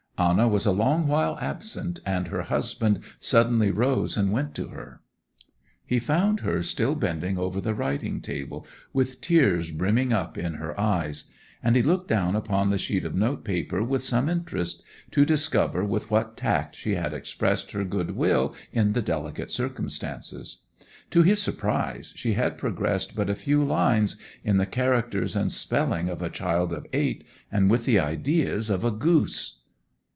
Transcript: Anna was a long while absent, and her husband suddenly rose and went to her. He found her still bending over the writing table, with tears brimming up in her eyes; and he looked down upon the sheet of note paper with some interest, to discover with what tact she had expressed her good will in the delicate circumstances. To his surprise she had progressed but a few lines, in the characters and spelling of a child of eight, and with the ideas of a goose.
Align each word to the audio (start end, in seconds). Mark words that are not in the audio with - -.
Anna 0.17 0.47
was 0.47 0.67
a 0.67 0.71
long 0.71 1.07
while 1.07 1.35
absent, 1.41 1.99
and 2.05 2.27
her 2.27 2.43
husband 2.43 2.99
suddenly 3.19 3.71
rose 3.71 4.15
and 4.15 4.31
went 4.31 4.53
to 4.53 4.67
her. 4.67 5.01
He 5.83 5.97
found 5.97 6.41
her 6.41 6.61
still 6.61 6.93
bending 6.93 7.39
over 7.39 7.59
the 7.59 7.73
writing 7.73 8.21
table, 8.21 8.67
with 8.93 9.19
tears 9.19 9.71
brimming 9.71 10.13
up 10.13 10.37
in 10.37 10.53
her 10.53 10.79
eyes; 10.79 11.31
and 11.63 11.75
he 11.75 11.81
looked 11.81 12.07
down 12.07 12.35
upon 12.35 12.69
the 12.69 12.77
sheet 12.77 13.03
of 13.03 13.15
note 13.15 13.43
paper 13.43 13.81
with 13.81 14.03
some 14.03 14.29
interest, 14.29 14.83
to 15.09 15.25
discover 15.25 15.83
with 15.83 16.11
what 16.11 16.37
tact 16.37 16.75
she 16.75 16.93
had 16.93 17.15
expressed 17.15 17.71
her 17.71 17.83
good 17.83 18.11
will 18.11 18.53
in 18.71 18.93
the 18.93 19.01
delicate 19.01 19.49
circumstances. 19.49 20.59
To 21.09 21.23
his 21.23 21.41
surprise 21.41 22.13
she 22.15 22.33
had 22.33 22.59
progressed 22.59 23.15
but 23.15 23.31
a 23.31 23.33
few 23.33 23.63
lines, 23.63 24.17
in 24.43 24.57
the 24.57 24.67
characters 24.67 25.35
and 25.35 25.51
spelling 25.51 26.09
of 26.09 26.21
a 26.21 26.29
child 26.29 26.73
of 26.73 26.85
eight, 26.93 27.23
and 27.51 27.71
with 27.71 27.85
the 27.85 27.99
ideas 27.99 28.69
of 28.69 28.83
a 28.83 28.91
goose. 28.91 29.57